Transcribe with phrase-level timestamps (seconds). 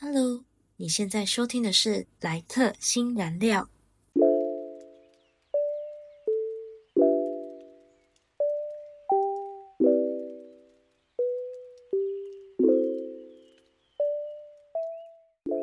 [0.00, 0.44] Hello，
[0.76, 3.68] 你现在收听的是莱特新燃料。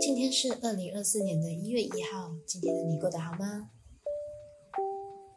[0.02, 3.70] 今天是二零二四年的一月一号，今天的你过得好吗？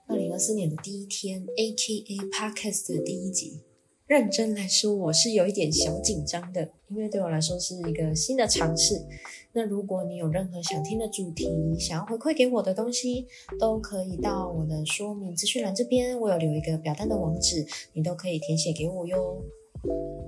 [0.08, 2.16] 二零二四年的第一天，A.K.A.
[2.32, 3.68] Podcast 的第一集。
[4.09, 9.04] 认真来说，我是有一点小紧张的，因为对我来说是一个新的尝试。
[9.52, 11.46] 那如果你有任何想听的主题，
[11.79, 13.26] 想要回馈给我的东西，
[13.61, 19.44] 都可以到我的说明资讯栏这边，我有留一个表单的网址，你都可以填写给我哟。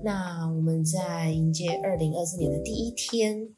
[0.05, 3.49] 那我们在迎接二零二四年的第一天，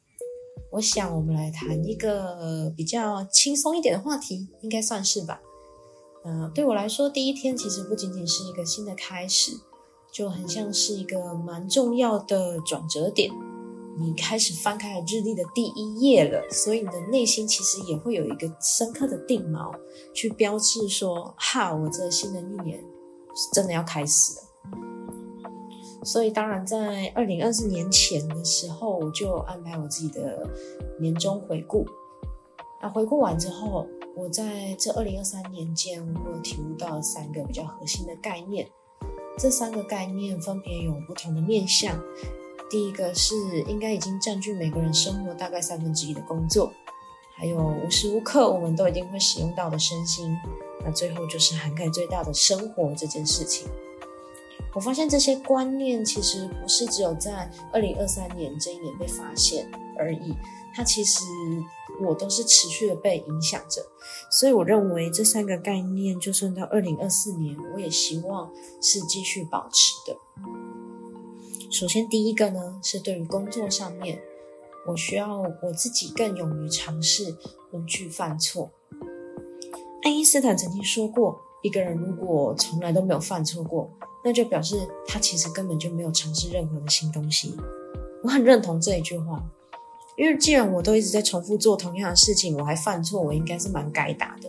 [0.70, 5.42] 我想我们来谈一个比较轻松一点的话题，应该算是吧。
[6.24, 9.50] 嗯，对我来说，第一天其实不仅仅是一个新的开始。
[10.12, 13.30] 就很像是一个蛮重要的转折点，
[13.98, 19.74] 你开始翻开了日历的第一页了，所以你的内心其实也会有一个深刻的定锚，
[20.12, 22.78] 去标志说：哈，我这新的一年
[23.34, 24.42] 是真的要开始了。
[26.04, 30.46] 所以当然，在二零二四年前的时候，我就安排我自己的
[31.00, 31.86] 年终回顾。
[32.82, 38.68] 那回顾完之后，我在这二零二三年间，我体悟到三个比较核心的概念。
[39.38, 41.98] 这三个概念分别有不同的面向。
[42.70, 43.34] 第一个是
[43.68, 46.72] 应该已经占据每个人生活大概三分之一的工作，
[47.34, 50.34] 还有无时无刻我们都一定会使用到的身心。
[50.84, 53.68] 那最后就是涵盖最大的生活这件事情。
[54.74, 60.34] 我发现这些观念其实不是只有在二零二三年这一年被发现而已，
[60.74, 61.24] 它其实。
[62.00, 63.84] 我都是持续的被影响着，
[64.30, 70.16] 所以我认为这三个概念，就算到二零二四年，我也希望是继续保持的。
[71.70, 74.20] 首先，第一个呢，是对于工作上面，
[74.88, 77.36] 我需要我自己更勇于尝试，
[77.70, 78.70] 不去犯错。
[80.02, 83.92] 爱因斯坦曾经说过，一个人如果从来都没有犯错过，
[84.24, 87.54] 那就表示他其实根本就没有尝试任何的新东西。
[88.24, 89.44] 我很认同这一句话。
[90.22, 94.48] 因为既然我都一直在重复做同样的事情，我还犯错，我应该是蛮该打的。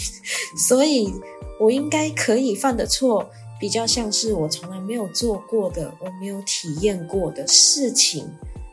[0.56, 1.12] 所以，
[1.60, 3.28] 我应该可以犯的错，
[3.60, 8.26] 比较像是我从来没有做过的、我没有体验过的事情。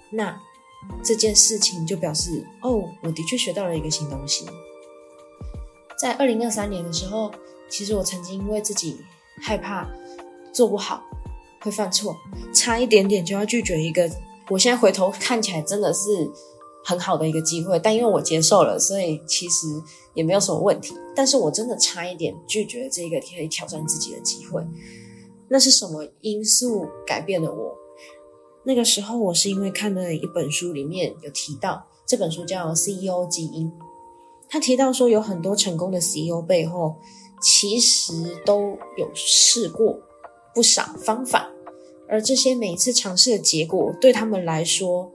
[0.10, 0.40] 那
[1.04, 4.46] 这件事情就表示，哦，我的确学到了一个新东西。
[6.00, 7.34] 在二零二三年的时候，
[7.70, 8.96] 其实我曾经因为自己
[9.42, 9.90] 害怕
[10.54, 11.04] 做不好，
[11.60, 12.16] 会犯错，
[12.54, 14.10] 差一点点就要拒绝一个。
[14.50, 16.30] 我现在回头看起来真的是
[16.84, 19.68] 很好的一个机会，但因为我接受了，所以其实
[20.14, 20.96] 也没有什么问题。
[21.16, 24.66] 但是我真的差一点拒绝这个可以挑战自己的机会。
[25.50, 27.76] 那是什么因素改变了我？
[28.64, 33.68] 那个时候我是因为看了一本书，里面有提到这本书叫《CEO 基因》，
[34.50, 36.96] 他提到说有很多成功的 CEO 背后
[37.42, 38.14] 其实
[38.46, 40.00] 都有试过
[40.54, 41.50] 不少方法。
[42.10, 45.12] 而这些每一次尝试的结果，对他们来说，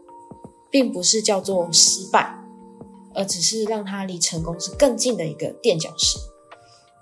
[0.70, 2.38] 并不是叫做失败，
[3.14, 6.18] 而只是让他离成功是更近的一个垫脚石。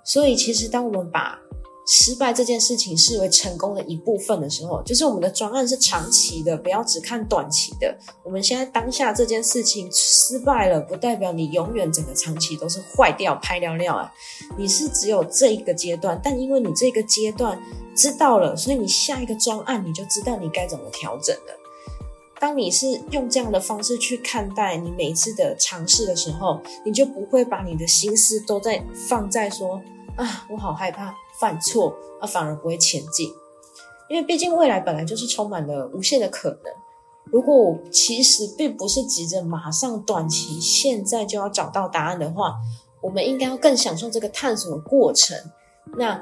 [0.03, 1.39] 所以，其实当我们把
[1.85, 7.97] 失败这件事情视为成功的一部分的时候，就是我们的专案是长期的，不要只看短期的。
[8.23, 14.11] 我们现在当下这件事情失败了，不代表你永远整个长期都是坏掉、拍尿尿啊！
[14.57, 17.61] 你是只有这一个阶段，但因为你这个阶段
[17.95, 21.59] 知道了，所以你下一个专案你就知道你该怎么调整了。
[22.39, 29.81] 当你是用这样的方式去看待你每一次的尝试的时候，你就不会把你的心思都在放在说
[30.15, 31.13] 啊，我好害怕。
[31.39, 33.27] 犯错，啊反而不会前进，
[34.07, 36.73] 因为毕竟未来本来就是充满了无限的可能。
[37.25, 42.53] 如果我其实并不是急着马上短期现在就要找到答案的话，
[43.01, 45.35] 我们应该要更享受这个探索的过程。
[45.97, 46.21] 那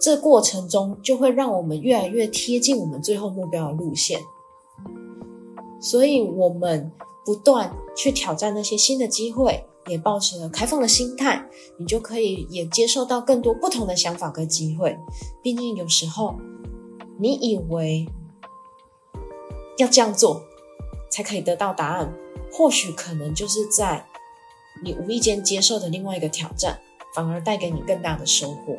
[0.00, 4.20] 这过程中就会让我们越来越贴近我们最后目标的路线。
[5.80, 6.92] 所以，我们
[7.24, 9.66] 不断去挑战那些新的机会。
[9.86, 11.46] 也保持了开放的心态，
[11.76, 14.98] 你就可以也接受到更多不同的想法跟机会。
[15.42, 16.38] 毕竟有时候
[17.18, 18.06] 你以为
[19.76, 20.42] 要这样做
[21.10, 22.12] 才可以得到答案，
[22.50, 24.06] 或许可能就是在
[24.82, 26.80] 你无意间接受的另外一个挑战，
[27.14, 28.76] 反而带给你更大的收获。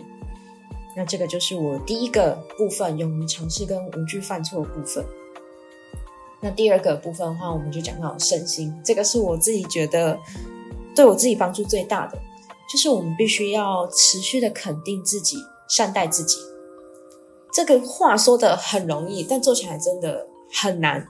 [0.97, 5.05] 那这个就是我第一个部分，勇于尝试跟无惧犯错的部分。
[6.41, 10.17] 那第二个部分的话，我们就讲到身心，这个是我自己觉得。
[10.95, 12.17] 对我自己帮助最大的，
[12.71, 15.37] 就是我们必须要持续的肯定自己，
[15.67, 16.37] 善待自己。
[17.51, 21.07] 这个话说的很容易，但做起来真的很难。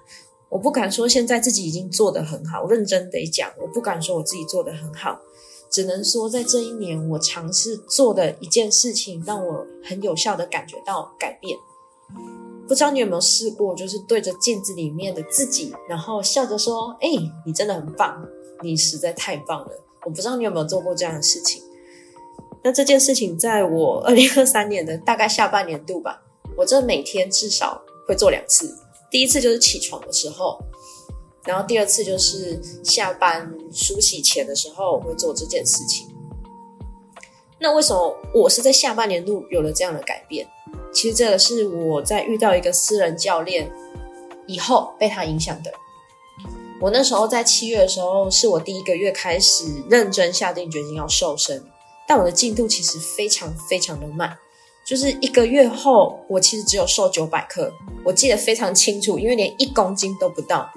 [0.50, 5.20] 我不敢说现在自己已经做得很好，认真得讲，我不敢说我自己做得很好，
[5.70, 11.58] 只能说在这一年我尝试做的一件事情，让我很有效的感觉到改变。
[12.68, 17.10] 不知道你有没有试过，就是对着镜子里面的自己，然后笑着说：“哎，
[17.46, 18.24] 你真的很棒，
[18.62, 19.72] 你实在太棒了。”
[20.06, 21.64] 我不知道你有没有做过这样的事情。
[22.64, 26.22] 那这件事情在我二零二三年的大概下半年度吧，
[26.56, 28.76] 我这每天至少会做两次。
[29.10, 30.60] 第一次就是起床的时候，
[31.44, 36.08] 然后第二次就是下班梳洗前的时候，会做这件事情。
[37.60, 40.48] 那为什么我是在下半年度有了这样的改变？
[40.94, 43.72] 其实这个是我在遇到一个私人教练
[44.46, 45.72] 以后被他影响的。
[46.82, 51.64] 我那时候在七月的时候，是我第一个月开始认真下定决心要瘦身，
[52.08, 54.38] 但我的进度其实非常非常的慢，
[54.86, 57.72] 就是一个月后，我其实只有瘦九百克，
[58.04, 60.70] 我记得非常清楚，因为连一公斤都不到。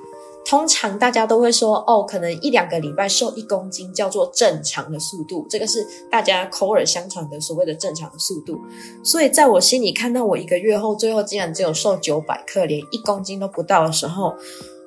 [0.46, 8.58] 通常大家都会说，哦，可能一两个礼拜瘦一公斤叫做正常的速度，这个是大家口耳相传的所谓的正常的速度。
[9.04, 14.34] 所以在我心里看到我一个月后，最后竟然只有瘦九百克，连一公斤都不到的时候，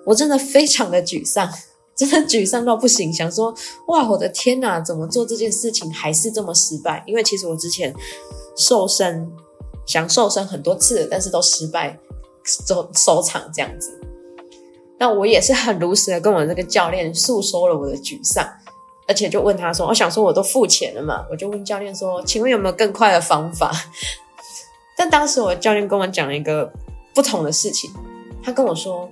[0.06, 1.50] 我真的非常的沮丧，
[1.96, 3.54] 真的沮丧到不行，想说，
[3.88, 7.04] 哇，我的天哪，怎么做这件事情还是这么失败？
[7.06, 7.94] 因为其实我之前
[8.56, 9.32] 瘦身
[9.86, 12.00] 想瘦身很多次，但是都失败，
[12.46, 14.00] 收收场这样子。
[14.98, 18.48] 那我也是很如实的跟我这个教练诉说了我的沮丧，
[19.08, 23.72] 而且就问他说：“我想说我都付钱了嘛，我就问教练说，请问有没有更快的方法？”
[24.96, 26.72] 但当时我教练跟我讲了一个
[27.16, 27.92] 不同的事情，
[28.44, 29.10] 他跟我说：“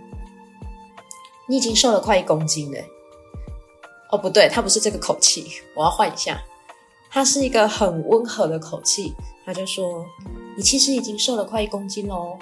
[1.49, 2.77] 你已经瘦了快一公斤了。”
[4.11, 6.41] 哦，不对，他不是这个口气，我要换一下，
[7.11, 9.13] 他是一个很温和的口气，
[9.45, 10.05] 他就说
[10.57, 12.37] ：“你其实已经瘦了快一公斤喽。”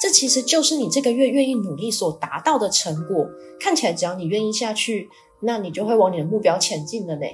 [0.00, 3.26] 这其实就是你这个月愿意努力所达到的成果。
[3.58, 5.08] 看起来只要你愿意下去，
[5.40, 7.26] 那你就会往你的目标前进了呢。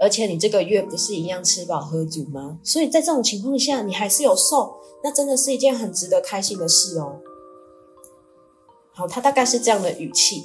[0.00, 2.58] 而且你这个月不是一样吃饱喝足吗？
[2.62, 7.18] 所以在这种情况下，你还是有瘦，那真的是一件很值得开心的事哦。
[8.98, 10.44] 然后，他大概是这样的语气。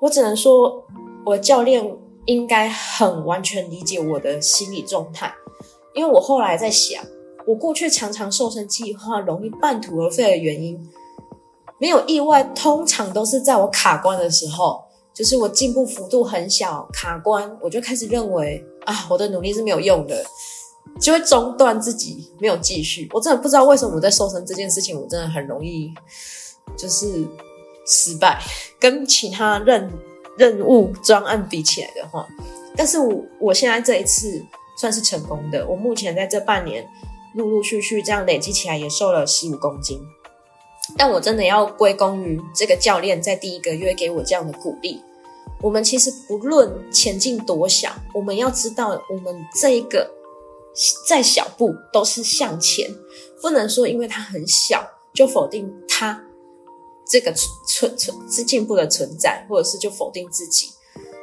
[0.00, 0.82] 我只能说，
[1.26, 1.84] 我教练
[2.24, 5.30] 应该很完全理解我的心理状态，
[5.94, 7.04] 因为我后来在想。
[7.46, 10.78] 我过去常常瘦身计划容易半途而废的原因，
[11.78, 14.82] 没有意外，通常都是在我卡关的时候，
[15.14, 20.22] 就是我进步幅度很小，卡关，我就开始认为啊，我的努力是没有用的，
[21.00, 23.08] 就会中断自己，没有继续。
[23.14, 25.90] 我真的不知道为什么我在瘦身这件事情，我真的很容易
[26.76, 27.26] 就是
[27.88, 28.40] 失败，
[28.78, 29.90] 跟其他任
[30.36, 32.28] 任务专案比起来的话，
[32.76, 34.44] 但是我我现在这一次
[34.80, 36.86] 算是成功的，我目前在这半年。
[37.34, 40.00] 陆陆续续这样累积起来，也瘦了十五公斤。
[40.96, 45.00] 但我真的要归功于这个教练在第一个月给我这样的鼓励。
[45.60, 50.10] 我们其实不论前进多小，我们要知道，我们这一个
[51.06, 52.88] 再小步都是向前，
[53.42, 55.70] 不能说因为它很小就否定
[57.08, 57.32] 这个
[57.66, 60.68] 存存是进步的存在，或者是就否定自己。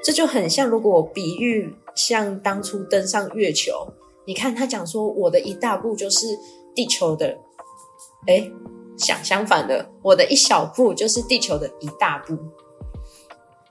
[0.04, 3.88] 这就很像，如果比喻像当初登上月球。
[4.28, 6.38] 你看他讲说，我的一大步就是
[6.74, 7.38] 地球的，
[8.26, 8.52] 哎，
[8.98, 12.36] 想相反的，我的一小步就是地球的一大步。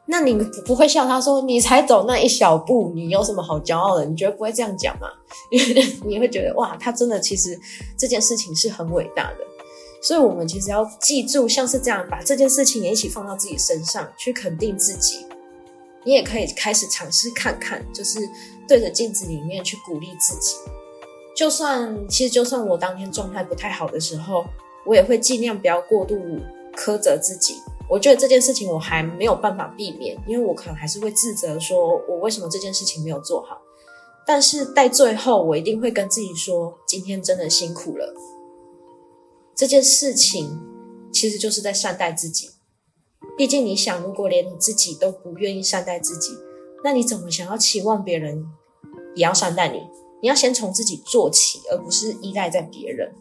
[0.07, 0.35] 那你
[0.65, 4.05] 不会笑他说，你才走那一小步，你有什么好骄傲的？
[4.05, 5.09] 你觉得不会这样讲吗？
[5.51, 7.59] 因 为你会觉得哇，他真的其实
[7.99, 9.39] 这件事情是很伟大的。
[10.07, 15.25] 所以，我们其实要记住，像是这样把这件事情也一起放到自己身上去肯定自己。
[16.05, 18.21] 你也可以开始尝试看看，就是
[18.69, 20.57] 对着镜子里面去鼓励自己。
[21.35, 24.45] 就算其实就算我当天状态不太好的时候，
[24.85, 26.15] 我也会尽量不要过度
[26.77, 27.55] 苛责自己。
[27.89, 33.59] 我觉得这件事情我还没有办法避免，因为我可能还是会自责，说我为什么这件事情没有做好。
[34.27, 38.15] 但是在最后，我一定会跟自己说，今天真的辛苦了。
[39.55, 40.61] 这件事情
[41.13, 42.51] 其实就是在善待自己。
[43.37, 46.37] 毕竟，你想，如果连你自己都不愿意善待自己，
[46.83, 48.47] 那你怎么想要期望别人
[49.15, 49.81] 也要善待你？
[50.23, 53.13] 你要先从自己做起，而不是依赖在别人。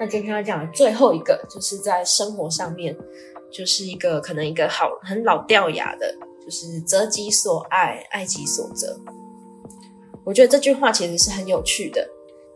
[0.00, 2.96] 那今天要讲的最后一个，就是在生活上面，
[3.50, 9.00] 就是一个可能一个好很老掉牙的，就是择己所爱，爱己所择。
[10.24, 12.08] 我觉得这句话其实是很有趣的，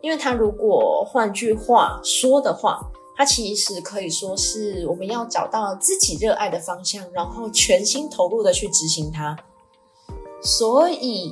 [0.03, 2.79] 因为他如果换句话说的话。
[3.15, 9.37] 他其实可以说是我们要找到自己热爱的方向，然后全心投入的去执行它。
[10.41, 11.31] 所以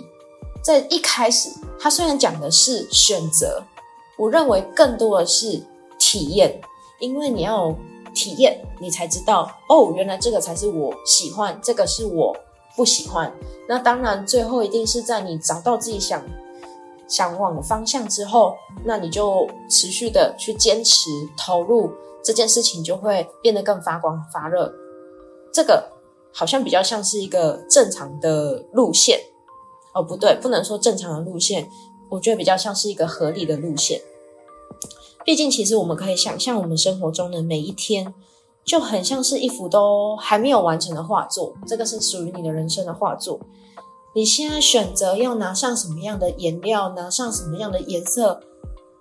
[0.63, 1.49] 在一开始，
[1.79, 3.63] 他虽然讲的是选择，
[4.15, 5.65] 我认为更多的是
[5.97, 6.61] 体验，
[6.99, 7.75] 因为你要
[8.13, 12.37] 体验，你才知道哦，原来这个才是我喜欢，这个是我
[12.77, 13.33] 不喜欢。
[13.67, 16.23] 那当然，最后一定是在你找到自己想
[17.11, 21.91] 向往的方向之后，那你就持续的去坚持投入
[22.23, 24.73] 这件事情，就会变得更发光发热。
[25.51, 25.91] 这个
[26.31, 29.19] 好像比较像是一个正常的路线
[29.93, 31.69] 哦，不对，不能说正常的路线，
[32.09, 34.01] 我觉得比较像是一个合理的路线。
[35.25, 38.13] 毕竟，其实我们可以想象，我们生活中的每一天
[38.63, 41.53] 就很像是一幅都还没有完成的画作。
[41.67, 43.37] 这个是属于你的人生的画作。
[44.13, 48.41] 你现在选择要拿上什么样的颜料，拿上什么样的颜色，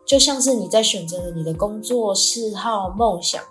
[0.05, 3.43] 就像是你在选择了你的工作、嗜好、梦想，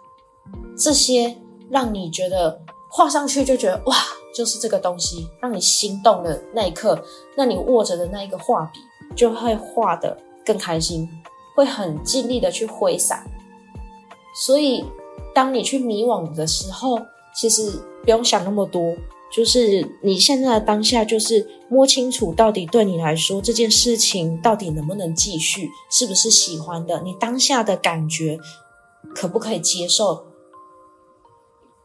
[0.77, 1.37] 这些
[1.69, 3.95] 让你觉得画上去就觉得哇，
[4.33, 7.03] 就是这个东西，让你心动的那一刻，
[7.35, 8.79] 那你握着的那一个画笔
[9.15, 11.09] 就会画得更开心。
[11.55, 13.21] 会很尽力的去挥洒，
[14.33, 14.85] 所以
[15.35, 16.97] 当你去迷惘的时候，
[17.35, 17.69] 其实
[18.01, 18.95] 不用想那么多，
[19.31, 28.39] 就是你现在的当下，就是摸清楚到底对你来说这件事情到底能不能继续，是不是喜欢的，你当下的感觉
[29.15, 30.25] 可不可以接受？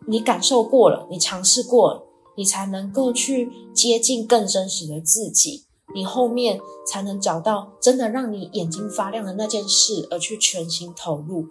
[0.07, 5.65] 你感受过了，你尝试过了，你才能够去接近更真实的自己。
[5.95, 11.47] 你后面才能找到真的让你眼睛发亮的那件事，而去全心投入。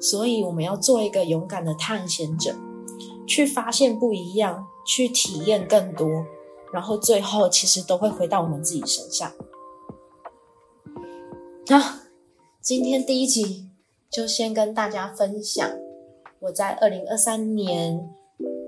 [0.00, 2.54] 所以，我们要做一个勇敢的探险者，
[3.28, 6.08] 去发现不一样，去体验更多，
[6.72, 9.30] 然后最后其实都会回到我们自己身上。
[11.66, 12.00] 那
[12.62, 13.68] 今天第一集
[14.10, 15.70] 就先跟大家分享
[16.40, 18.08] 我在二零二三年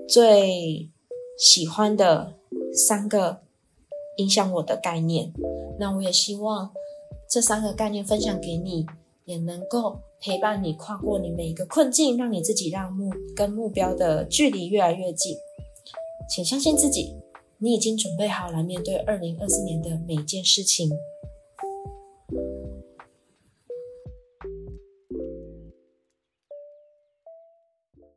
[0.07, 0.89] 最
[1.37, 2.35] 喜欢的
[2.73, 3.41] 三个。
[4.17, 5.31] 影响我的概念，
[5.79, 6.69] 那我也希望
[7.29, 8.85] 这三个概念分享给你，
[9.31, 15.37] 也能够陪伴你跨过你每一个困境，让你自己让目跟目标的距离越来越近。
[16.29, 17.15] 请相信自己，
[17.59, 20.89] 你已经准备好来面对二零二四年的每一件事情。